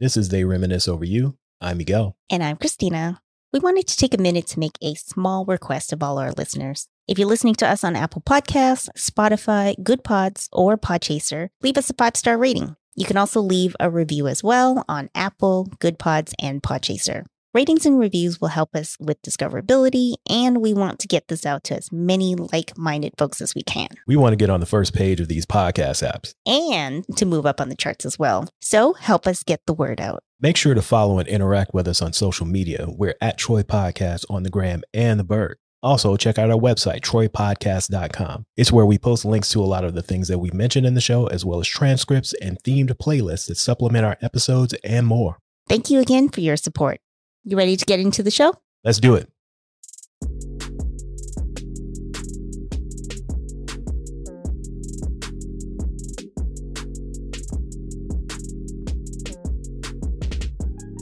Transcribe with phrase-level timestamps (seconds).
[0.00, 1.36] This is They Reminisce Over You.
[1.60, 2.16] I'm Miguel.
[2.30, 3.20] And I'm Christina.
[3.52, 6.86] We wanted to take a minute to make a small request of all our listeners.
[7.08, 11.94] If you're listening to us on Apple Podcasts, Spotify, Goodpods, or Podchaser, leave us a
[11.94, 12.76] five star rating.
[12.94, 17.24] You can also leave a review as well on Apple, Goodpods, and Podchaser.
[17.58, 21.64] Ratings and reviews will help us with discoverability, and we want to get this out
[21.64, 23.88] to as many like minded folks as we can.
[24.06, 26.34] We want to get on the first page of these podcast apps.
[26.46, 28.48] And to move up on the charts as well.
[28.60, 30.22] So help us get the word out.
[30.38, 32.86] Make sure to follow and interact with us on social media.
[32.88, 35.58] We're at Troy Podcast on the gram and the bird.
[35.82, 38.44] Also, check out our website, troypodcast.com.
[38.56, 40.94] It's where we post links to a lot of the things that we mentioned in
[40.94, 45.38] the show, as well as transcripts and themed playlists that supplement our episodes and more.
[45.68, 47.00] Thank you again for your support.
[47.44, 48.52] You ready to get into the show?
[48.84, 49.30] Let's do it.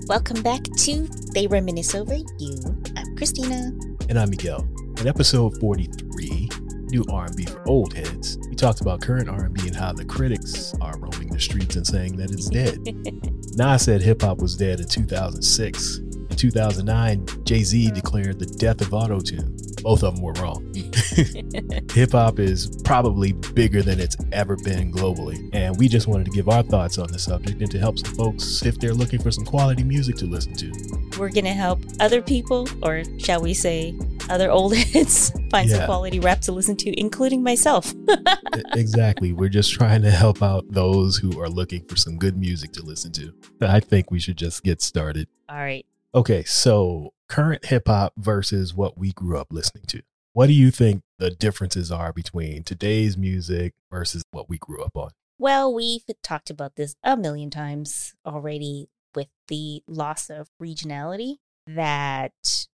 [0.09, 2.59] Welcome back to They Reminisce Over You.
[2.97, 3.73] I'm Christina.
[4.09, 4.67] And I'm Miguel.
[4.99, 6.49] In episode 43,
[6.91, 10.97] New R&B for Old Heads, we talked about current R&B and how the critics are
[10.99, 12.79] roaming the streets and saying that it's dead.
[13.57, 16.01] Nas said hip hop was dead in 2006.
[16.37, 19.57] In 2009, Jay Z declared the death of autotune.
[19.83, 20.71] Both of them were wrong.
[21.95, 25.49] Hip hop is probably bigger than it's ever been globally.
[25.55, 28.15] And we just wanted to give our thoughts on the subject and to help some
[28.17, 31.19] folks if they're looking for some quality music to listen to.
[31.19, 35.77] We're going to help other people, or shall we say, other old heads, find Yeah.
[35.79, 37.95] some quality rap to listen to, including myself.
[38.75, 39.33] Exactly.
[39.33, 42.83] We're just trying to help out those who are looking for some good music to
[42.83, 43.33] listen to.
[43.63, 45.29] I think we should just get started.
[45.49, 45.87] All right.
[46.17, 50.01] Okay, so current hip hop versus what we grew up listening to.
[50.33, 54.97] What do you think the differences are between today's music versus what we grew up
[54.97, 55.11] on?
[55.39, 61.35] Well, we've talked about this a million times already with the loss of regionality
[61.67, 62.33] that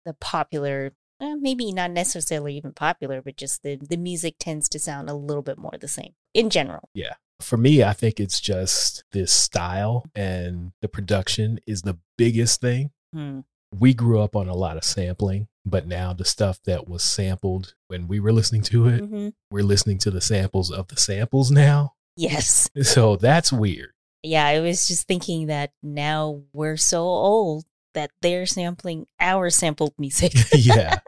[0.03, 4.79] the popular, eh, maybe not necessarily even popular, but just the, the music tends to
[4.79, 6.89] sound a little bit more the same in general.
[6.95, 7.13] Yeah.
[7.39, 12.89] For me, I think it's just this style and the production is the biggest thing.
[13.13, 13.41] Hmm.
[13.73, 17.75] We grew up on a lot of sampling, but now the stuff that was sampled
[17.87, 21.51] when we were listening to it, hmm we're listening to the samples of the samples
[21.51, 21.93] now.
[22.15, 22.69] Yes.
[22.83, 23.91] So that's weird.
[24.23, 29.93] Yeah, I was just thinking that now we're so old that they're sampling our sampled
[29.97, 30.33] music.
[30.53, 30.99] yeah.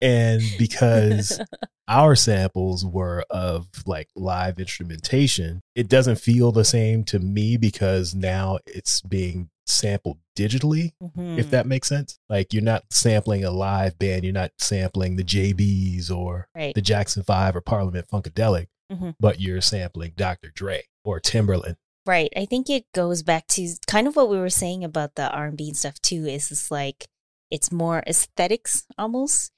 [0.00, 1.40] And because
[1.88, 8.14] our samples were of like live instrumentation, it doesn't feel the same to me because
[8.14, 11.38] now it's being sampled digitally, Mhm.
[11.38, 12.18] if that makes sense.
[12.28, 16.74] Like you're not sampling a live band, you're not sampling the JBs or right.
[16.74, 19.14] the Jackson 5 or Parliament Funkadelic, Mhm.
[19.18, 20.50] but you're sampling Dr.
[20.54, 21.76] Dre or Timbaland.
[22.04, 22.32] Right.
[22.36, 25.68] I think it goes back to kind of what we were saying about the R&B
[25.68, 27.08] and stuff too is it's like
[27.50, 29.50] it's more aesthetics almost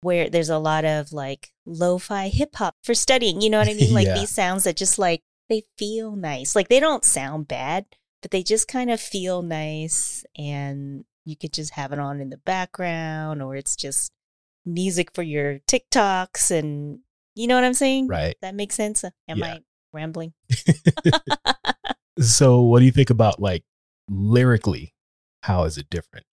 [0.00, 3.74] where there's a lot of like lo-fi hip hop for studying, you know what I
[3.74, 3.92] mean?
[3.94, 4.14] Like Yeah.
[4.14, 6.54] these sounds that just like they feel nice.
[6.54, 7.86] Like they don't sound bad,
[8.22, 12.30] but they just kind of feel nice and you could just have it on in
[12.30, 14.10] the background or it's just
[14.64, 17.00] music for your TikToks and
[17.34, 18.08] you know what I'm saying?
[18.08, 18.36] Right.
[18.42, 19.04] That makes sense.
[19.04, 19.46] Uh, am Yeah.
[19.46, 19.58] I
[19.92, 20.32] rambling?
[22.20, 23.62] So, what do you think about like
[24.10, 24.92] lyrically?
[25.44, 26.26] How is it different?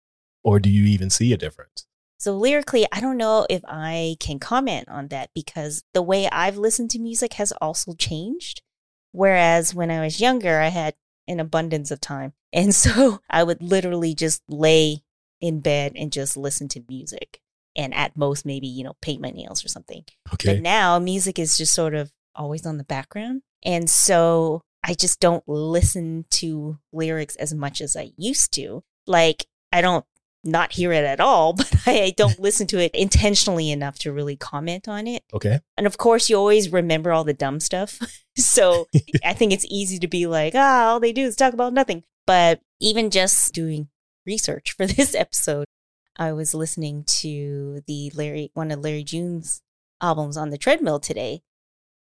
[0.43, 1.87] Or do you even see a difference?
[2.19, 6.57] So lyrically, I don't know if I can comment on that because the way I've
[6.57, 8.63] listened to music has also changed.
[9.13, 10.95] Whereas when I was younger, I had
[11.27, 12.33] an abundance of time.
[12.55, 15.03] And so I would literally just lay
[15.41, 17.41] in bed and just listen to music.
[17.75, 20.05] And at most, maybe, you know, paint my nails or something.
[20.33, 20.55] Okay.
[20.55, 23.43] But now music is just sort of always on the background.
[23.65, 28.85] And so I just don't listen to lyrics as much as I used to.
[29.07, 30.05] Like, I don't
[30.45, 34.37] not hear it at all, but I don't listen to it intentionally enough to really
[34.37, 35.23] comment on it.
[35.33, 35.61] Okay.
[35.77, 37.99] And of course, you always remember all the dumb stuff.
[38.37, 38.89] so
[39.25, 42.05] I think it's easy to be like, ah, all they do is talk about nothing.
[42.27, 43.89] But even just doing
[44.27, 45.67] research for this episode,
[46.17, 49.63] I was listening to the Larry, one of Larry June's
[50.01, 51.43] albums on the treadmill today.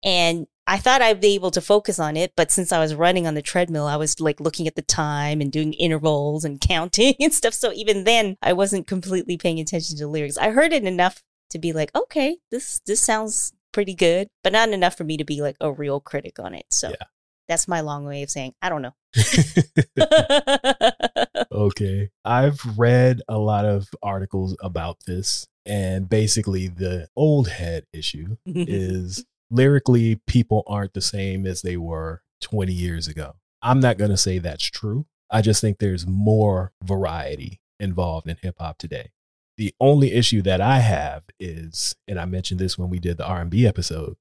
[0.03, 3.25] And I thought I'd be able to focus on it, but since I was running
[3.25, 7.15] on the treadmill, I was like looking at the time and doing intervals and counting
[7.19, 7.53] and stuff.
[7.53, 10.37] So even then, I wasn't completely paying attention to the lyrics.
[10.37, 14.69] I heard it enough to be like, okay, this this sounds pretty good, but not
[14.69, 16.65] enough for me to be like a real critic on it.
[16.69, 17.07] So Yeah.
[17.47, 18.93] that's my long way of saying I don't know.
[21.51, 22.09] okay.
[22.23, 29.25] I've read a lot of articles about this, and basically, the old head issue is
[29.51, 33.35] lyrically, people aren't the same as they were 20 years ago.
[33.61, 38.37] I'm not going to say that's true I just think there's more variety involved in
[38.41, 39.11] hip hop today.
[39.57, 43.27] The only issue that I have is, and I mentioned this when we did the
[43.27, 44.15] R&B episode,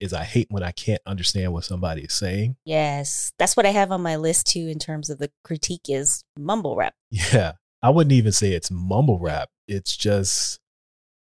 [0.00, 2.56] is I hate when I can't understand what somebody is saying.
[2.64, 4.66] Yes, that's what I have on my list too.
[4.68, 6.94] In terms of the critique, is mumble rap.
[7.10, 7.52] Yeah,
[7.82, 9.50] I wouldn't even say it's mumble rap.
[9.66, 10.60] It's just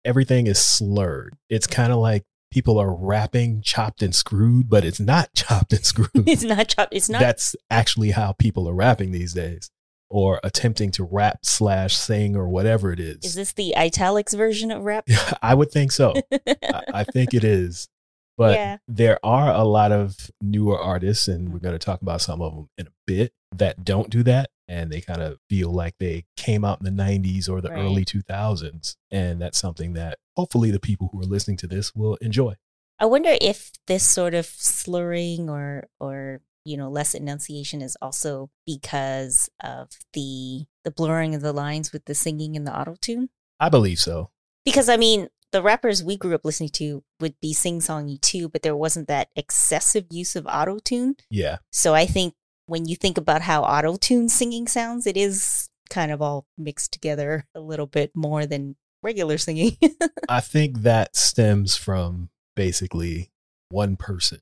[0.04, 1.36] everything is slurred.
[1.50, 2.24] It's kind of like
[2.56, 6.10] people are rapping chopped and screwed, but it's not chopped and screwed.
[6.28, 6.94] it's not chopped.
[6.96, 7.20] It's not.
[7.20, 9.70] That's actually how people are rapping these days,
[10.10, 13.18] or attempting to rap slash sing or whatever it is.
[13.26, 15.06] Is this the italics version of rap?
[15.42, 16.14] I would think so.
[16.32, 17.90] I, I think it is.
[18.38, 18.78] But Yeah.
[18.88, 22.54] there are a lot of newer artists, and we're going to talk about some of
[22.56, 24.50] them in a bit, that don't do that.
[24.68, 27.80] And they kind of feel like they came out in the 90s or the Right.
[27.80, 28.96] early 2000s.
[29.12, 32.56] And that's something that hopefully the people who are listening to this will enjoy.
[33.00, 38.50] I wonder if this sort of slurring or or you know less enunciation is also
[38.66, 43.30] because of the the blurring of the lines with the singing and the auto tune.
[43.60, 44.32] I believe so.
[44.64, 48.50] Because I mean, the rappers we grew up listening to would be sing songy too,
[48.50, 51.16] but there wasn't that excessive use of auto tune.
[51.30, 51.58] Yeah.
[51.72, 52.34] So I think
[52.68, 56.92] when you think about how auto tune singing sounds, it is kind of all mixed
[56.92, 59.78] together a little bit more than regular singing.
[60.30, 63.32] I think that stems from basically
[63.70, 64.40] one person,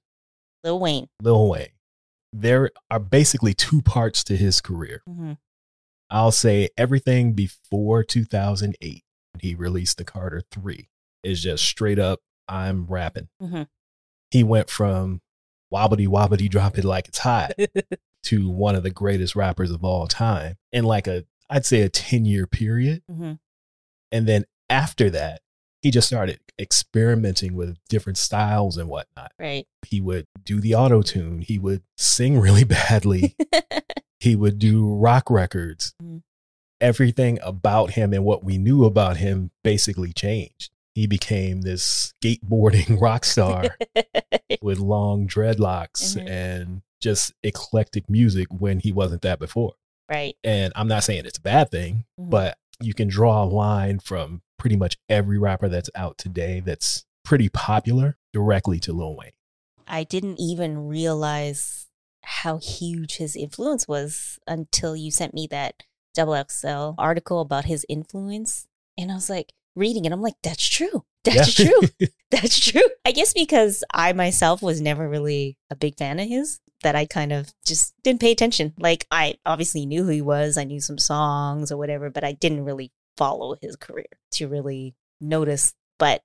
[0.63, 1.09] Lil Wayne.
[1.21, 1.67] Lil Wayne.
[2.31, 5.01] There are basically two parts to his career.
[5.07, 5.33] hmm
[6.09, 9.03] I'll say everything before 2008,
[9.33, 10.87] when he released the Carter 3,
[11.23, 13.29] is just straight up, I'm rapping.
[13.41, 13.67] Mhm.
[14.29, 15.21] He went from
[15.71, 17.53] wobbly wobbly drop it like it's hot
[18.23, 21.89] to one of the greatest rappers of all time in like a, I'd say a
[21.89, 23.03] 10 year period.
[23.09, 23.33] hmm
[24.11, 25.41] And then after that,
[25.81, 29.31] he just started experimenting with different styles and whatnot.
[29.37, 29.67] Right.
[29.85, 33.35] He would do the auto tune, he would sing really badly,
[34.19, 35.93] he would do rock records.
[36.01, 36.21] Mhm.
[36.81, 40.69] Everything about him and what we knew about him basically changed.
[40.95, 43.77] He became this skateboarding rock star
[44.61, 46.29] with long dreadlocks Mhm.
[46.29, 49.73] and just eclectic music when he wasn't that before.
[50.09, 50.35] right.
[50.43, 52.29] And I'm not saying it's a bad thing, Mhm.
[52.29, 57.05] but you can draw a line from pretty much every rapper that's out today that's
[57.23, 59.31] pretty popular directly to Lil Wayne.
[59.87, 61.87] I didn't even realize
[62.23, 65.83] how huge his influence was until you sent me that
[66.13, 68.67] double XL article about his influence.
[68.97, 71.05] And I was like, reading it, I'm like, that's true.
[71.23, 71.65] That's Yeah.
[71.69, 71.87] true.
[72.31, 72.89] That's true.
[73.05, 77.05] I guess because I myself was never really a big fan of his, that I
[77.05, 78.73] kind of just didn't pay attention.
[78.77, 82.31] Like, I obviously knew who he was, I knew some songs or whatever, but I
[82.33, 85.73] didn't really follow his career to really notice.
[85.99, 86.21] But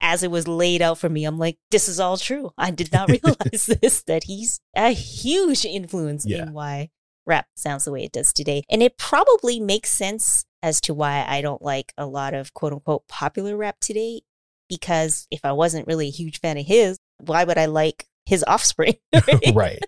[0.00, 2.52] as it was laid out for me, I'm like, this is all true.
[2.56, 6.42] I did not realize this, that he's a huge influence Yeah.
[6.44, 6.90] in why
[7.26, 8.62] rap sounds the way it does today.
[8.70, 12.72] And it probably makes sense as to why I don't like a lot of quote
[12.72, 14.22] unquote popular rap today.
[14.68, 18.44] Because if I wasn't really a huge fan of his, why would I like his
[18.46, 18.94] offspring?
[19.12, 19.44] right?
[19.54, 19.78] right.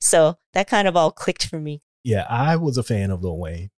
[0.00, 1.82] So that kind of all clicked for me.
[2.04, 3.70] Yeah, I was a fan of Lil Wayne.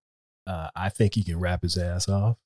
[0.47, 2.37] Uh, I think he can rap his ass off.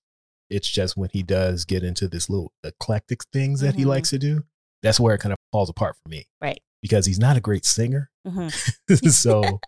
[0.50, 3.88] It's just when he does get into this little eclectic things that he Mhm.
[3.88, 4.44] likes to do,
[4.82, 6.26] that's where it kind of falls apart for me.
[6.42, 6.62] Right.
[6.82, 8.10] Because he's not a great singer.
[8.28, 8.48] hmm
[9.10, 9.60] so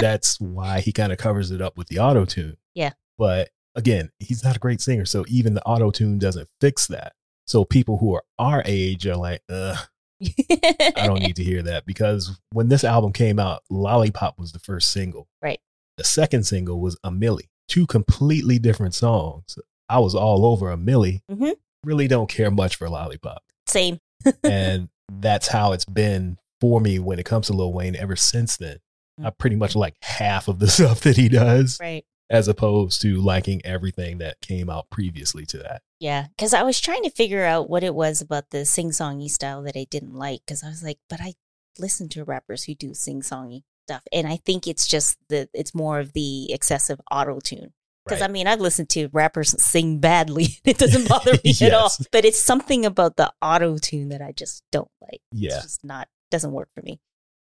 [0.00, 2.56] that's why he kind of covers it up with the auto tune.
[2.74, 2.92] Yeah.
[3.18, 5.04] But again, he's not a great singer.
[5.04, 7.12] So even the auto tune doesn't fix that.
[7.46, 9.76] So people who are our age are like, Ugh,
[10.22, 14.58] I don't need to hear that because when this album came out, Lollipop was the
[14.58, 15.28] first single.
[15.42, 15.60] Right.
[15.96, 19.58] The second single was A Millie, two completely different songs.
[19.88, 21.22] I was all over A Millie.
[21.30, 21.54] Mhm.
[21.84, 23.42] Really don't care much for Lollipop.
[23.66, 23.98] Same.
[24.42, 28.56] and that's how it's been for me when it comes to Lil Wayne ever since
[28.56, 28.78] then.
[29.24, 32.04] I pretty much like half of the stuff that he does Right.
[32.30, 35.82] As opposed to liking everything that came out previously to that.
[36.00, 39.28] Yeah, because I was trying to figure out what it was about the sing songy
[39.28, 40.42] style that I didn't like.
[40.46, 41.34] Because I was like, but I
[41.78, 45.74] listen to rappers who do sing songy stuff, and I think it's just the it's
[45.74, 47.72] more of the excessive auto tune.
[48.04, 51.90] Because I mean, I've listened to rappers sing badly; it doesn't bother me at all.
[52.12, 55.20] But it's something about the auto tune that I just don't like.
[55.32, 55.56] Yeah.
[55.56, 57.00] It's just not doesn't work for me.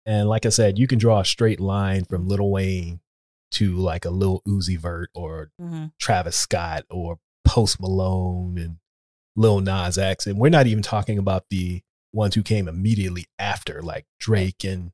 [0.05, 3.01] And like I said, you can draw a straight line from Lil Wayne
[3.51, 8.77] to like a Lil Uzi Vert or hmm Travis Scott or Post Malone and
[9.35, 10.27] Lil Nas X.
[10.27, 11.81] And we're not even talking about the
[12.13, 14.91] ones who came immediately after, like Drake and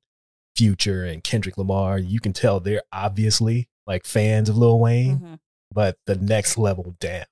[0.56, 1.98] Future and Kendrick Lamar.
[2.00, 5.34] You can tell they're obviously like fans of Lil Wayne, hmm
[5.74, 7.26] but the next level down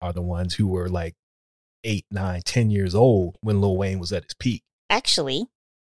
[0.00, 1.14] are the ones who were like
[1.82, 4.62] eight, nine, ten years old when Lil Wayne was at his peak.
[4.88, 5.46] Actually,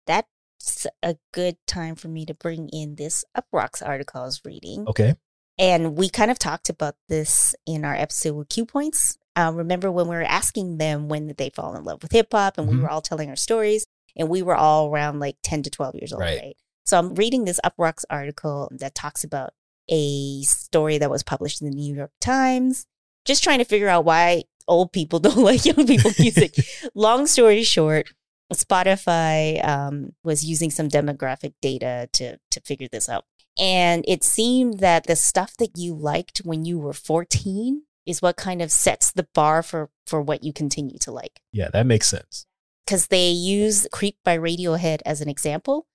[0.07, 0.26] that
[0.62, 4.85] it's a good time for me to bring in this Uproxx article I was reading.
[4.88, 5.14] Okay.
[5.59, 9.19] And we kind of talked about this in our episode with Cue Points.
[9.37, 12.28] Uh, remember when we were asking them when did they fall in love with hip
[12.33, 12.83] hop and we Mhm.
[12.83, 16.12] were all telling our stories and we were all around like 10 to 12 years
[16.12, 16.40] old, Right.
[16.40, 16.57] right?
[16.85, 19.54] So I'm reading this Uproxx article that talks about
[19.88, 22.87] a story that was published in the New York Times,
[23.25, 26.54] just trying to figure out why old people don't like young people music.
[26.95, 28.09] Long story short,
[28.53, 33.25] Spotify um, was using some demographic data to to figure this out,
[33.59, 38.37] and it seemed that the stuff that you liked when you were 14 is what
[38.37, 41.41] kind of sets the bar for for what you continue to like.
[41.53, 42.47] Yeah, that makes sense.
[42.87, 45.87] Because they use "Creep" by Radiohead as an example,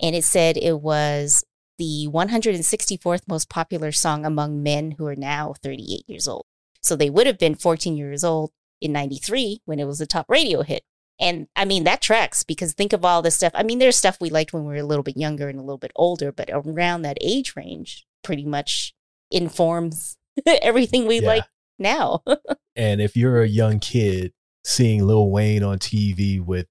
[0.00, 1.44] and it said it was
[1.78, 6.46] the 164th most popular song among men who are now 38 years old.
[6.80, 10.26] So they would have been 14 years old in 93 when it was a top
[10.28, 10.84] radio hit.
[11.18, 13.52] And I mean, that tracks because think of all the stuff.
[13.54, 15.62] I mean, there's stuff we liked when we were a little bit younger and a
[15.62, 18.94] little bit older, but around that age range pretty much
[19.30, 21.26] informs everything we Yeah.
[21.28, 21.44] like
[21.78, 22.22] now.
[22.78, 26.66] And if you're a young kid seeing Lil Wayne on TV with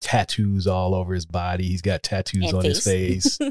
[0.00, 3.38] tattoos all over his body, he's got tattoos And on his face.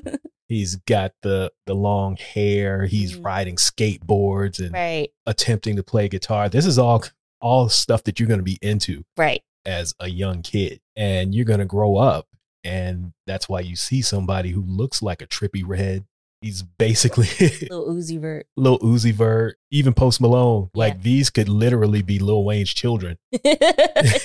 [0.50, 2.86] He's got the the long hair.
[2.86, 3.26] He's Mhm.
[3.26, 6.50] riding skateboards and right, attempting to play guitar.
[6.50, 7.04] This is all
[7.40, 9.42] all stuff that you're going to be into right.
[9.66, 12.28] As a young kid, and you're going to grow up,
[12.64, 16.06] and that's why you see somebody who looks like a Trippie Redd.
[16.42, 18.48] He's basically Little Uzi Vert.
[18.58, 20.70] Lil Uzi Vert, even Post Malone.
[20.74, 23.18] Like these could literally be Lil Wayne's children.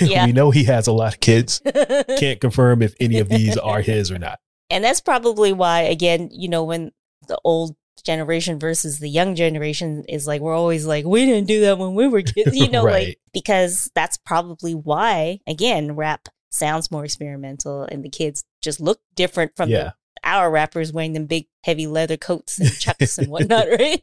[0.01, 0.27] yeah.
[0.27, 1.63] we know he has a lot of kids.
[2.19, 4.41] Can't confirm if any of these are his or not.
[4.69, 6.91] And that's probably why, again, you know, when
[7.29, 11.61] the old generation versus the young generation is like, we're always like, we didn't do
[11.63, 13.09] that when we were kids, you know, Right.
[13.09, 19.01] like, because that's probably why, again, rap sounds more experimental and the kids just look
[19.15, 23.29] different from Yeah, the, our rappers wearing them big, heavy leather coats and chucks and
[23.29, 24.03] whatnot, right?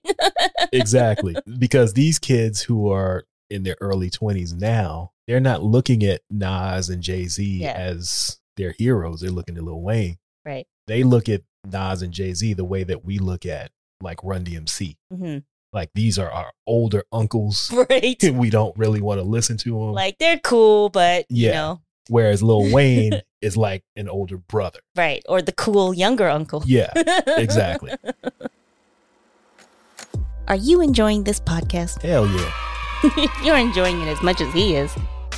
[0.71, 1.35] exactly.
[1.57, 6.89] Because these kids who are in their early 20s now, they're not looking at Nas
[6.89, 7.73] and Jay Z Yeah.
[7.73, 9.21] as their heroes.
[9.21, 10.17] They're looking at Lil Wayne.
[10.45, 10.67] right.
[10.87, 13.71] They look at Nas and Jay Z the way that we look at
[14.01, 14.95] like Run DMC.
[15.13, 15.37] hmm
[15.73, 17.71] Like these are our older uncles.
[17.89, 18.17] Right.
[18.33, 19.91] we don't really want to listen to them.
[19.93, 21.53] like, they're cool, but, you Yeah.
[21.53, 24.79] know, Whereas Lil Wayne is like an older brother.
[24.95, 25.23] right.
[25.27, 26.61] Or the cool younger uncle.
[26.65, 26.91] Yeah,
[27.37, 27.93] exactly.
[30.47, 32.01] Are you enjoying this podcast?
[32.03, 33.27] Hell yeah.
[33.43, 34.93] you're enjoying it as much as he is,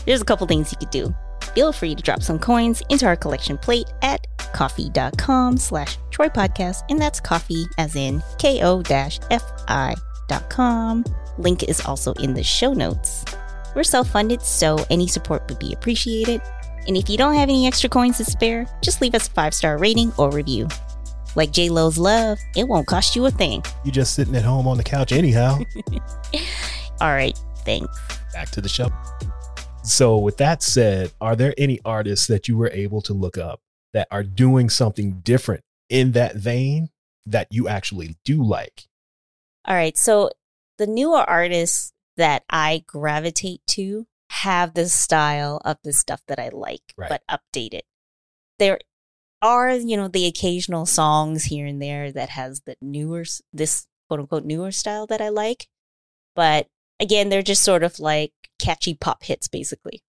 [0.06, 1.14] there's a couple things you could do.
[1.56, 6.84] Feel free to drop some coins into our collection plate at ko-fi.com slash Troy Podcast,
[6.89, 9.96] and that's coffee as in K-O-F-I
[10.27, 11.06] dot com.
[11.38, 13.25] Link is also in the show notes.
[13.75, 16.42] We're self-funded, so any support would be appreciated.
[16.88, 19.77] And if you don't have any extra coins to spare, just leave us a five-star
[19.77, 20.68] rating or review.
[21.36, 23.63] Like J-Lo's love, it won't cost you a thing.
[23.86, 25.60] You just sitting at home on the couch anyhow.
[27.01, 27.96] All right, thanks.
[28.34, 28.89] Back to the show.
[29.84, 33.62] So, with that said, are there any artists that you were able to look up
[33.94, 36.89] that are doing something different in that vein
[37.25, 38.84] that you actually do like?
[39.65, 39.98] All right.
[39.98, 40.32] So
[40.77, 46.50] the newer artists that I gravitate to have the style of the stuff that I
[46.50, 47.10] like, Right.
[47.10, 47.82] but updated.
[48.60, 48.79] There
[49.41, 54.22] are, you know, the occasional songs here and there that has the newer, this quote
[54.22, 55.67] unquote newer style that I like.
[56.36, 56.67] But
[57.00, 60.01] again, they're just sort of like catchy pop hits, basically.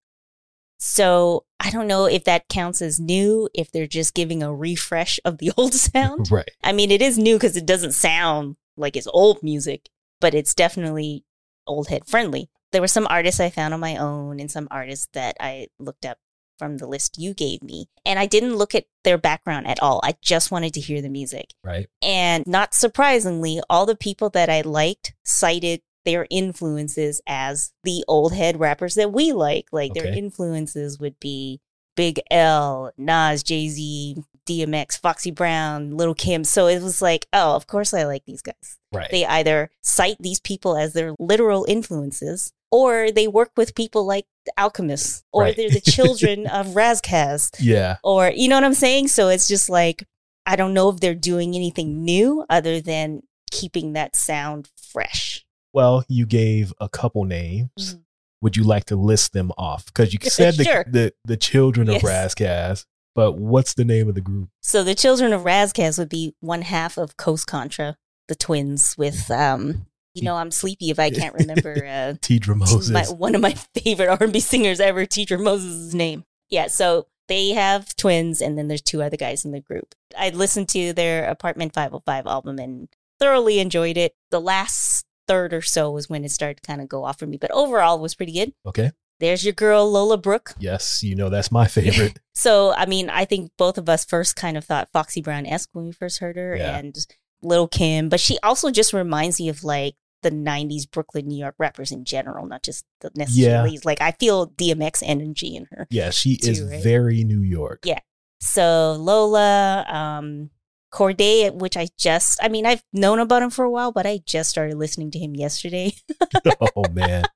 [0.79, 5.19] So I don't know if that counts as new, if they're just giving a refresh
[5.25, 6.31] of the old sound.
[6.31, 6.49] Right.
[6.63, 9.89] I mean, it is new because it doesn't sound like it's old music,
[10.21, 11.25] but it's definitely
[11.67, 12.49] old head friendly.
[12.71, 16.05] There were some artists I found on my own and some artists that I looked
[16.05, 16.17] up
[16.59, 17.87] from the list you gave me.
[18.05, 20.01] And I didn't look at their background at all.
[20.03, 21.53] I just wanted to hear the music.
[21.63, 21.87] Right.
[22.01, 28.33] And not surprisingly, all the people that I liked cited their influences as the old
[28.33, 29.67] head rappers that we like.
[29.71, 31.61] Like their influences would be
[31.95, 36.43] Big L, Nas, Jay Z, DMX, Foxy Brown, Little Kim.
[36.43, 38.79] So it was like, oh, of course I like these guys.
[38.91, 39.09] Right.
[39.11, 44.25] They either cite these people as their literal influences or they work with people like
[44.45, 45.55] the Alchemists or Right.
[45.55, 47.97] they're the children of Ras Kass yeah.
[48.03, 49.09] or you know what I'm saying?
[49.09, 50.05] So it's just like
[50.45, 55.38] I don't know if they're doing anything new other than keeping that sound fresh.
[55.73, 57.69] Well, you gave a couple names.
[57.77, 58.01] Mhm.
[58.41, 59.85] Would you like to list them off?
[59.85, 60.85] Because you said the, Sure.
[60.87, 62.03] the the children of Yes.
[62.03, 62.85] Ras Kass,
[63.15, 64.49] but what's the name of the group?
[64.61, 67.97] So the children of Ras Kass would be one half of Coast Contra,
[68.27, 69.85] the twins with um
[70.15, 72.89] you know I'm sleepy if I can't remember uh Teedra Moses.
[72.89, 76.23] my, one of my favorite R&B singers ever, Teedra Moses' name.
[76.49, 79.93] Yeah, so they have twins, and then there's two other guys in the group.
[80.17, 82.87] I listened to their Apartment 505 album and
[83.19, 84.15] thoroughly enjoyed it.
[84.31, 84.98] The last
[85.29, 87.51] third or so was when it started to kind of go off for me, but
[87.51, 88.51] overall it was pretty good.
[88.65, 88.91] Okay.
[89.19, 90.55] There's your girl Lola Brooke.
[90.59, 92.19] Yes, you know that's my favorite.
[92.33, 95.69] So, I mean, I think both of us first kind of thought Foxy Brown esque
[95.73, 96.77] when we first heard her Yeah.
[96.77, 96.95] and
[97.41, 101.55] Little Kim, but she also just reminds me of like the 90s Brooklyn, New York
[101.57, 103.79] rappers in general, not just the necessarily.
[103.85, 105.87] Like, I feel DMX energy in her.
[105.89, 106.83] yeah, she is right?
[106.83, 107.81] very New York.
[107.85, 107.99] Yeah.
[108.41, 110.49] So, Lola, um,
[110.91, 114.19] Cordae, which I just, I mean, I've known about him for a while, but I
[114.25, 115.93] just started listening to him yesterday.
[116.75, 117.23] oh man.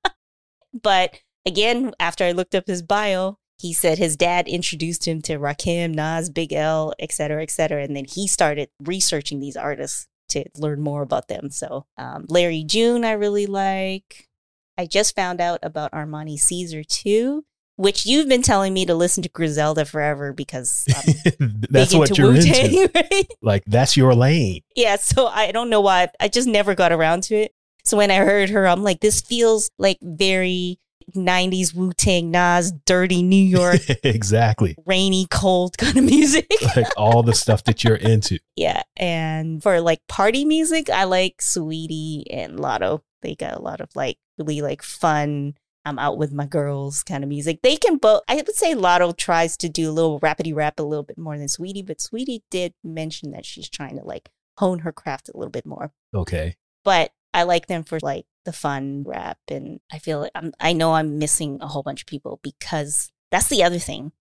[0.82, 5.38] But again, after I looked up his bio, he said his dad introduced him to
[5.38, 7.84] Rakim, Nas, Big L, et cetera, et cetera.
[7.84, 11.52] And then he started researching these artists to learn more about them.
[11.52, 14.28] So um, Larry June, I really like.
[14.78, 17.46] I just found out about Armani Caesar too,
[17.76, 20.86] which you've been telling me to listen to Griselda forever because
[21.70, 22.92] that's what you're Wu-Tang, into.
[22.96, 23.28] right?
[23.42, 24.62] Like that's your lane.
[24.76, 26.10] Yeah, so I don't know why.
[26.20, 27.54] I just never got around to it.
[27.84, 30.80] So when I heard her, I'm like, this feels like very
[31.16, 34.76] 90s Wu Tang Nas, dirty New York, exactly.
[34.86, 36.50] rainy, cold kind of music.
[36.76, 38.40] Like all the stuff that you're into.
[38.56, 38.84] yeah.
[38.96, 43.02] And for like party music, I like Saweetie and Latto.
[43.22, 45.56] They got a lot of like really like fun.
[45.86, 47.62] I'm out with my girls kind of music.
[47.62, 48.22] They can both.
[48.28, 51.38] I would say Latto tries to do a little rapidy rap a little bit more
[51.38, 55.38] than Saweetie, but Saweetie did mention that she's trying to like hone her craft a
[55.38, 55.92] little bit more.
[56.14, 56.56] Okay.
[56.84, 60.74] but I like them for like the fun rap, and I feel like I'm, I
[60.74, 64.12] know I'm missing a whole bunch of people because that's the other thing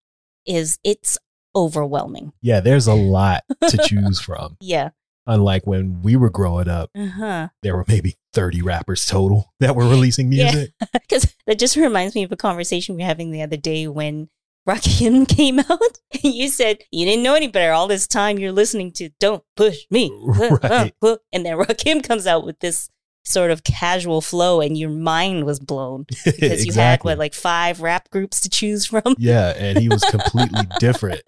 [0.46, 1.18] is it's
[1.54, 2.32] overwhelming.
[2.40, 4.56] Yeah, there's a lot to choose from.
[4.60, 4.90] Yeah.
[5.26, 7.48] Unlike when we were growing up, Uh huh.
[7.62, 10.72] there were maybe 30 rappers total that were releasing music.
[10.92, 14.28] Because that just reminds me of a conversation we were having the other day when
[14.68, 15.98] Rakim came out.
[16.22, 18.38] you said you didn't know any better all this time.
[18.38, 20.92] You're listening to "Don't Push Me," Right.
[21.32, 22.88] and then Rakim comes out with this
[23.24, 27.80] sort of casual flow, and your mind was blown because you had what like five
[27.80, 29.14] rap groups to choose from.
[29.18, 31.22] yeah, and he was completely different.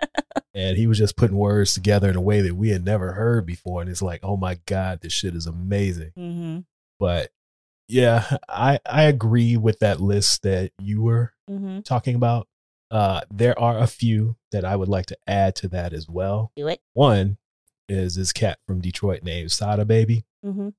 [0.55, 3.45] And he was just putting words together in a way that we had never heard
[3.47, 3.81] before.
[3.81, 6.13] And it's like, oh my God, this shit is amazing.
[6.17, 6.59] Mm-hmm.
[7.01, 7.31] But
[7.89, 11.81] yeah, I, I agree with that list that you were Mm-hmm.
[11.81, 12.49] talking about.
[12.91, 16.53] Uh, there are a few that I would like to add to that as well.
[16.57, 16.81] Do it.
[16.95, 17.37] One
[17.89, 20.25] is this cat from Detroit named Sada Baby.
[20.47, 20.71] Mm-hmm.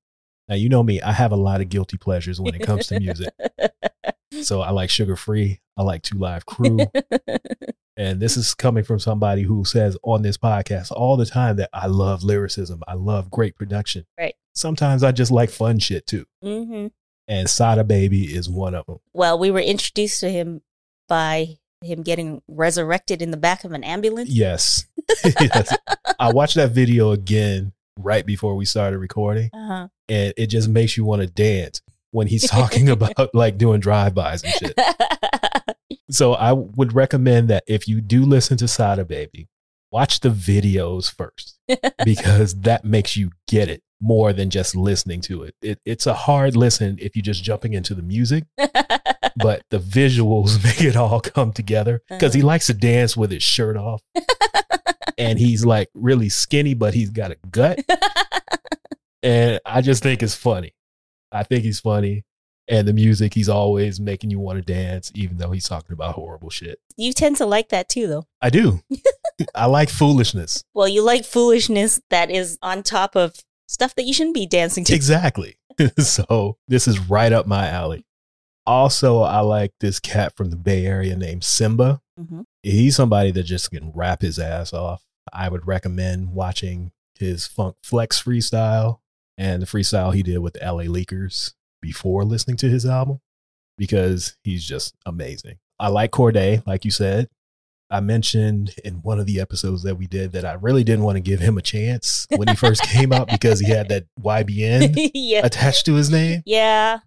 [0.48, 3.00] Now, you know me, I have a lot of guilty pleasures when it comes to
[3.00, 3.34] music.
[4.42, 6.78] So I like Suga Free, I like Two Live Crew.
[7.98, 11.70] And this is coming from somebody who says on this podcast all the time that
[11.72, 14.06] I love lyricism, I love great production.
[14.20, 14.36] Right.
[14.54, 16.26] Sometimes I just like fun shit too.
[16.44, 16.88] Mm-hmm.
[17.28, 18.98] And Sada Baby is one of them.
[19.14, 20.62] Well, we were introduced to him
[21.08, 24.30] by him getting resurrected in the back of an ambulance.
[24.30, 24.86] Yes.
[25.40, 25.76] yes.
[26.20, 29.88] I watched that video again right before we started recording, Uh-huh.
[30.10, 31.82] and it just makes you want to dance
[32.12, 34.80] when he's talking about like doing drive-bys and shit.
[36.12, 39.48] So I would recommend that if you do listen to Sada Baby,
[39.92, 41.58] watch the videos first
[42.06, 45.56] because that makes you get it more than just listening to it.
[45.64, 45.80] it.
[45.84, 48.44] It's a hard listen if you're just jumping into the music,
[49.36, 53.42] but the visuals make it all come together because he likes to dance with his
[53.44, 54.02] shirt off
[55.18, 57.80] and he's like really skinny, but he's got a gut.
[59.24, 60.76] And I just think it's funny.
[61.32, 62.26] I think he's funny.
[62.68, 66.14] And the music, he's always making you want to dance, even though he's talking about
[66.14, 66.80] horrible shit.
[66.96, 68.26] you tend to like that too, though.
[68.42, 68.82] I do.
[69.56, 70.64] I like foolishness.
[70.76, 73.34] Well, you like foolishness that is on top of
[73.68, 74.94] stuff that you shouldn't be dancing to.
[74.94, 75.58] Exactly.
[75.98, 78.06] so this is right up my alley.
[78.68, 82.00] Also, I like this cat from the Bay Area named Symba.
[82.20, 82.46] Mhm.
[82.66, 85.04] He's somebody that just can rap his ass off.
[85.32, 89.00] I would recommend watching his Funk Flex freestyle
[89.38, 93.20] and the freestyle he did with the LA Leakers before listening to his album
[93.78, 95.60] because he's just amazing.
[95.80, 97.30] I like Cordae, like you said.
[97.92, 101.18] I mentioned in one of the episodes that we did that I really didn't want
[101.18, 105.12] to give him a chance when he first came out because he had that YBN
[105.14, 105.46] yeah.
[105.46, 106.42] attached to his name.
[106.48, 107.00] Yeah.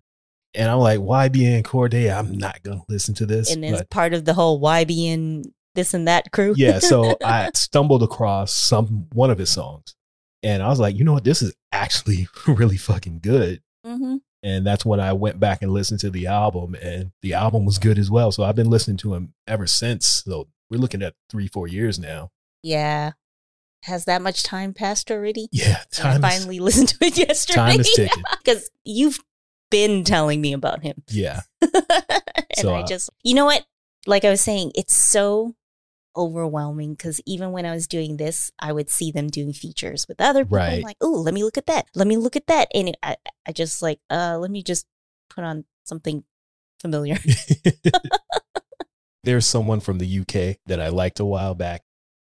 [0.54, 3.52] And I'm like, YBN Cordae, I'm not going to listen to this.
[3.54, 6.54] And it's part of the whole YBN this and that crew.
[6.56, 9.94] yeah, so I stumbled across some one of his songs.
[10.42, 11.24] And I was like, you know what?
[11.24, 13.62] This is actually really fucking good.
[13.84, 17.64] hmm And that's when I went back and listened to the album, and the album
[17.64, 18.32] was good as well.
[18.32, 20.06] So I've been listening to him ever since.
[20.24, 22.30] So we're looking at three, four years now.
[22.62, 23.12] Yeah.
[23.84, 25.48] Has that much time passed already?
[25.52, 27.54] Yeah, time I is, finally listened to it yesterday.
[27.56, 28.24] time is ticking.
[28.44, 29.20] Because you've
[29.70, 31.02] been telling me about him.
[31.08, 31.72] Yeah, and
[32.56, 33.64] So, I just, you know what?
[34.06, 35.54] Like I was saying, it's so
[36.16, 40.20] overwhelming because even when I was doing this, I would see them doing features with
[40.20, 40.58] other people.
[40.78, 41.86] I'm like, oh, let me look at that.
[41.94, 42.68] Let me look at that.
[42.74, 44.86] And it, I, I just like, uh, let me just
[45.30, 46.24] put on something
[46.80, 47.18] familiar.
[49.24, 51.82] There's someone from the UK that I liked a while back,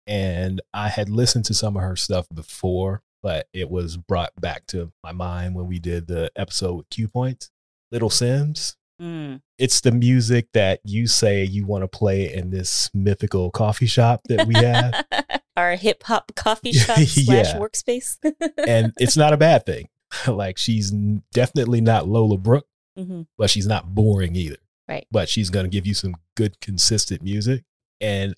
[0.06, 4.66] and I had listened to some of her stuff before, but it was brought back
[4.68, 7.50] to my mind when we did the episode with Q Points.
[7.92, 8.76] Little Simz.
[9.00, 9.40] Mm.
[9.58, 14.20] It's the music that you say you want to play in this mythical coffee shop
[14.28, 15.04] that we have.
[15.56, 18.18] Our hip hop coffee shop slash workspace.
[18.66, 19.88] and it's not a bad thing.
[20.26, 20.90] like she's
[21.32, 22.66] definitely not Lola Brooke,
[22.98, 23.26] Mhm.
[23.38, 24.56] but she's not boring either.
[24.88, 25.06] Right.
[25.10, 27.62] But she's going to give you some good, consistent music.
[28.00, 28.34] And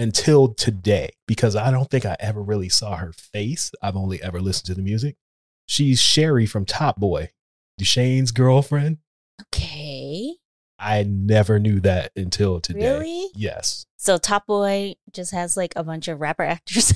[0.00, 4.40] until today, because I don't think I ever really saw her face, I've only ever
[4.40, 5.16] listened to the music.
[5.66, 7.30] She's Sherry from Top Boy,
[7.78, 8.98] Dushane's girlfriend.
[9.54, 10.36] Okay.
[10.78, 12.92] I never knew that until today.
[12.92, 13.28] Really?
[13.34, 13.84] Yes.
[13.98, 16.92] So Top Boy just has like a bunch of rapper actors.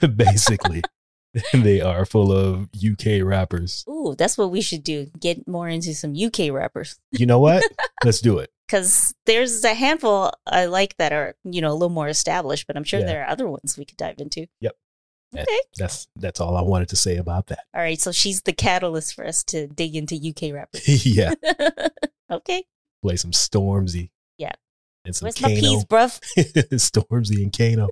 [0.16, 0.82] Basically,
[1.52, 3.84] they are full of UK rappers.
[3.88, 5.08] Ooh, that's what we should do.
[5.18, 6.96] Get more into some UK rappers.
[7.10, 7.64] You know what?
[8.04, 8.50] Let's do it.
[8.74, 12.76] Because there's a handful I like that are, you know, a little more established, but
[12.76, 13.06] I'm sure Yeah.
[13.06, 14.48] there are other ones we could dive into.
[14.58, 14.76] Yep.
[15.36, 15.58] Okay.
[15.76, 17.60] That's that's all I wanted to say about that.
[17.72, 18.00] All right.
[18.00, 21.06] So she's the catalyst for us to dig into UK rappers.
[21.06, 21.34] yeah,
[22.30, 22.64] okay.
[23.00, 24.10] play some Stormzy.
[24.38, 24.50] Yeah.
[25.04, 26.18] and some Where's my peas, bruv?
[26.72, 27.90] Stormzy and Kano.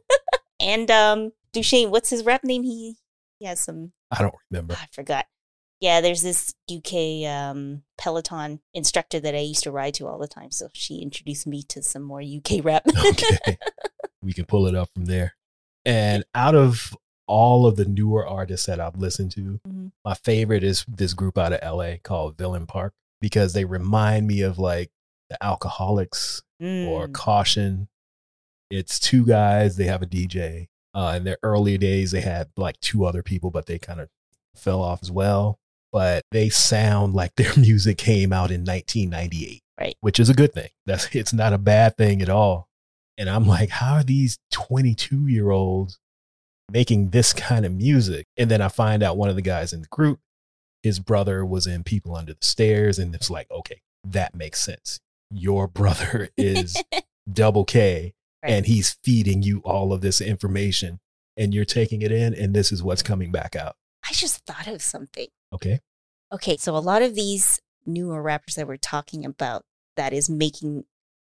[0.59, 2.64] And um Dushane, what's his rap name?
[2.64, 2.97] He,
[3.38, 4.75] he has some I don't remember.
[4.75, 5.27] I forgot.
[5.83, 10.29] Yeah, there's this UK um, Peloton instructor that I used to ride to all the
[10.29, 10.53] time.
[10.53, 12.85] So she introduced me to some more UK rap.
[12.97, 13.59] Okay,
[14.23, 15.35] we can pull it up from there.
[15.85, 19.90] And out of all of the newer artists that I've listened to, Mhm.
[20.05, 24.42] my favorite is this group out of LA called Villain Park because they remind me
[24.42, 24.92] of like
[25.31, 27.12] the Alkaholiks or Mm.
[27.12, 27.88] Caution.
[28.71, 29.75] It's two guys.
[29.77, 30.68] They have a DJ.
[30.95, 34.09] Uh, in their early days, they had like two other people, but they kind of
[34.55, 35.59] fell off as well.
[35.92, 39.96] But they sound like their music came out in 1998, Right.
[40.00, 40.70] Which is a good thing.
[40.87, 42.68] That's it's not a bad thing at all.
[43.18, 45.98] And I'm like, how are these 22 year olds
[46.70, 48.26] making this kind of music?
[48.37, 50.18] And then I find out one of the guys in the group,
[50.83, 54.98] his brother was in People Under the Stairs, and it's like, okay, that makes sense.
[55.31, 56.74] Your brother is
[57.31, 58.50] double K Right.
[58.55, 60.98] and he's feeding you all of this information
[61.37, 63.76] and you're taking it in and this is what's coming back out.
[64.09, 65.28] I just thought of something.
[65.53, 65.81] Okay.
[66.33, 69.65] Okay, so a lot of these newer rappers that we're talking about
[69.97, 70.85] that is making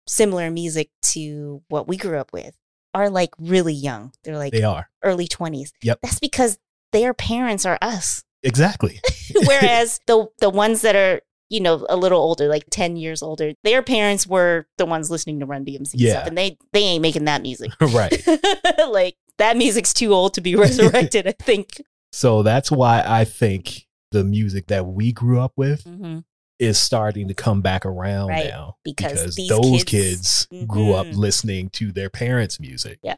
[0.06, 2.56] similar music to what we grew up with
[2.94, 4.12] are like really young.
[4.22, 4.88] They're like They are.
[5.02, 5.70] early 20s.
[5.82, 5.98] Yep.
[6.02, 6.58] That's because
[6.92, 8.22] their parents are us.
[8.42, 9.00] Exactly.
[9.46, 13.52] Whereas the the ones that are, you know, a little older, like 10 years older,
[13.64, 16.12] their parents were the ones listening to Run DMC Yeah.
[16.12, 17.72] stuff and they they ain't making that music.
[17.80, 18.22] right.
[18.88, 21.82] like that music's too old to be resurrected, I think.
[22.12, 23.83] So that's why I think
[24.14, 26.20] the music that we grew up with hmm
[26.60, 28.46] is starting to come back around Right.
[28.46, 31.16] now Because these those kids- kids, grew up Mhm.
[31.16, 33.00] listening to their parents' music.
[33.02, 33.16] Yeah.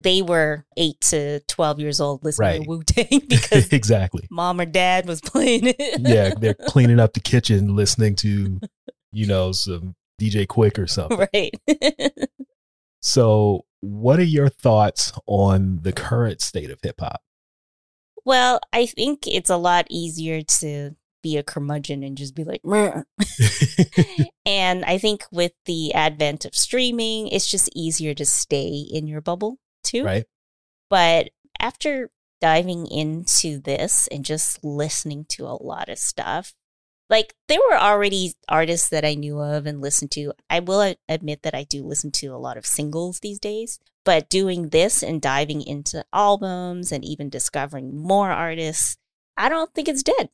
[0.00, 2.62] They were 8 to 12 years old listening Right.
[2.62, 4.26] to Wu-Tang because exactly.
[4.30, 5.76] mom or dad was playing it.
[6.00, 8.58] Yeah, they're cleaning up the kitchen listening to,
[9.12, 11.28] you know, some DJ Quik or something.
[11.34, 11.54] right.
[13.02, 17.20] So, what are your thoughts on the current state of hip hop?
[18.24, 22.64] Well, I think it's a lot easier to be a curmudgeon and just be like,
[22.64, 23.02] "Meh."
[24.46, 29.20] and I think with the advent of streaming, it's just easier to stay in your
[29.20, 30.04] bubble too.
[30.04, 30.24] right?
[30.88, 36.54] But after diving into this and just listening to a lot of stuff,
[37.10, 40.32] like there were already artists that I knew of and listened to.
[40.48, 44.30] I will admit that I do listen to a lot of singles these days, but
[44.30, 48.96] doing this and diving into albums and even discovering more artists,
[49.36, 50.30] I don't think it's dead.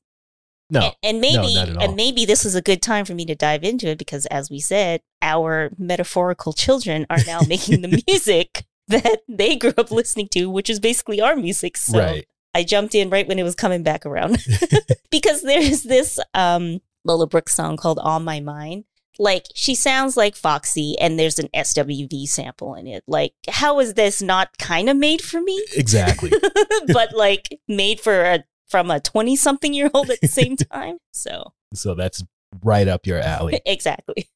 [0.69, 1.81] No, And, and maybe all.
[1.83, 4.51] and maybe this is a good time for me to dive into it because as
[4.51, 10.29] we said, our metaphorical children are now making the music that they grew up listening
[10.33, 11.77] to, which is basically our music.
[11.77, 12.27] So right.
[12.57, 14.43] I jumped in right when it was coming back around.
[15.11, 18.85] because there's this um Lola Brooke song called On My Mind.
[19.19, 23.05] Like she sounds like Foxy and there's an SWV sample in it.
[23.07, 25.63] Like how is this not kind of made for me?
[25.77, 26.33] Exactly.
[26.89, 30.97] but like made for a from a 20 something year old at the same time.
[31.13, 32.25] So, so that's
[32.65, 33.61] right up your alley.
[33.67, 34.29] exactly.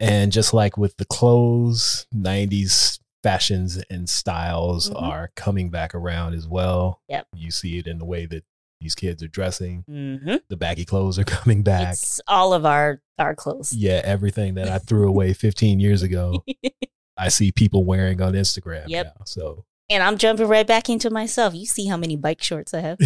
[0.00, 5.02] And just like with the clothes, 90s fashions and styles Mhm.
[5.02, 7.00] are coming back around as well.
[7.08, 7.26] Yep.
[7.34, 8.44] You see it in the way that
[8.80, 9.82] these kids are dressing.
[9.88, 11.94] hmm The baggy clothes are coming back.
[11.94, 13.72] It's all of our our clothes.
[13.72, 16.44] yeah, everything that I threw away 15 years ago
[17.16, 18.84] I see people wearing on Instagram.
[18.88, 19.06] Yep.
[19.06, 21.54] Now, so And I'm jumping right back into myself.
[21.54, 22.98] You see how many bike shorts I have.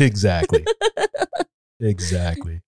[0.00, 0.64] exactly.
[1.80, 2.60] exactly.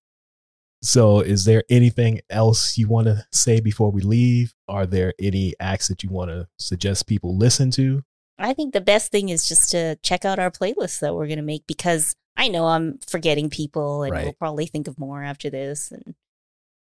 [0.86, 4.54] So, is there anything else you want to say before we leave?
[4.68, 8.04] Are there any acts that you want to suggest people listen to?
[8.38, 11.38] I think the best thing is just to check out our playlist that we're going
[11.38, 14.22] to make because I know I'm forgetting people and Right.
[14.22, 15.90] we'll probably think of more after this.
[15.90, 16.14] And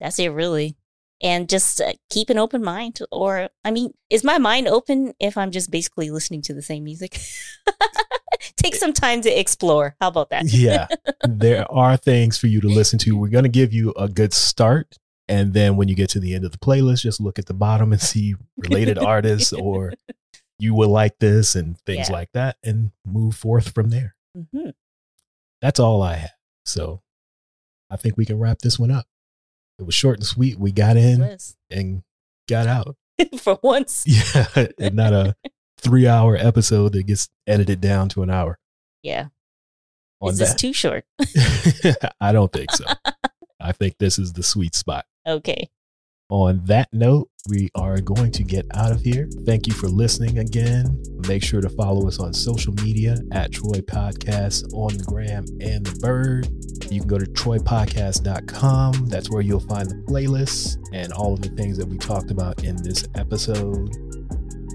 [0.00, 0.76] that's it, really.
[1.22, 2.98] And just uh, keep an open mind.
[3.10, 6.84] Or, I mean, is my mind open if I'm just basically listening to the same
[6.84, 7.18] music?
[8.56, 9.96] Take some time to explore.
[10.00, 10.44] How about that?
[10.52, 10.86] yeah,
[11.28, 13.16] there are things for you to listen to.
[13.16, 14.98] We're going to give you a good start.
[15.28, 17.54] And then when you get to the end of the playlist, just look at the
[17.54, 19.94] bottom and see related artists or
[20.58, 22.14] you will like this and things Yeah.
[22.14, 24.14] like that and move forth from there.
[24.52, 24.70] hmm
[25.62, 26.30] That's all I have.
[26.66, 27.00] So
[27.90, 29.06] I think we can wrap this one up.
[29.78, 30.58] It was short and sweet.
[30.58, 31.36] We got in
[31.70, 32.02] and
[32.48, 32.96] got out.
[33.38, 34.04] For once.
[34.06, 35.36] Yeah, and not a
[35.78, 38.58] three hour episode that gets edited down to an hour.
[39.02, 39.28] Yeah.
[40.22, 41.04] Is this that, too short?
[42.20, 42.84] I don't think so.
[43.60, 45.04] I think this is the sweet spot.
[45.26, 45.68] Okay.
[46.30, 49.28] On that note, we are going to get out of here.
[49.44, 51.02] Thank you for listening again.
[51.28, 55.84] Make sure to follow us on social media at Troy Podcast on the gram and
[55.84, 56.48] the bird.
[56.90, 59.06] You can go to troypodcast.com.
[59.06, 62.64] That's where you'll find the playlist and all of the things that we talked about
[62.64, 63.94] in this episode.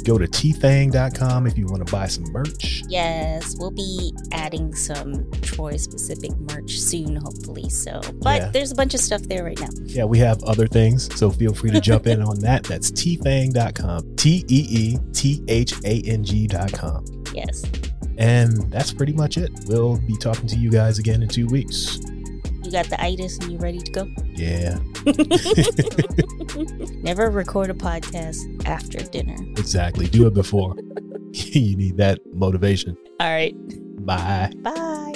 [0.09, 2.81] Go to teethang.com if you want to buy some merch.
[2.87, 7.69] Yes, we'll be adding some Troy specific merch soon, hopefully.
[7.69, 8.49] So, but Yeah.
[8.49, 9.67] there's a bunch of stuff there right now.
[9.85, 12.63] Yeah, we have other things, so feel free to jump in on that.
[12.63, 14.15] That's teethang.com.
[14.15, 17.05] T E E T H A N G.com.
[17.35, 17.61] Yes.
[18.17, 19.51] And that's pretty much it.
[19.67, 21.99] We'll be talking to you guys again in two weeks.
[22.63, 24.07] You got the itis and you ready to go?
[24.35, 24.77] Yeah,
[27.03, 29.35] Never record a podcast after dinner.
[29.57, 30.07] exactly.
[30.07, 30.75] Do it before.
[31.33, 32.97] you need that motivation.
[33.19, 33.55] All right.
[34.05, 34.51] Bye.
[34.61, 35.08] Bye.